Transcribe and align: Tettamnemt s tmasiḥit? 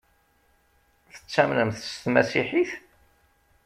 Tettamnemt 1.13 1.79
s 1.93 1.93
tmasiḥit? 2.03 2.71